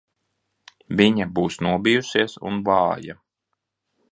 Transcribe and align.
Viņa 1.01 1.27
būs 1.35 1.59
nobijusies 1.67 2.35
un 2.53 2.59
vāja. 2.71 3.19